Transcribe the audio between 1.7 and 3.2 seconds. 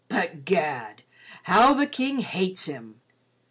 the King hates him.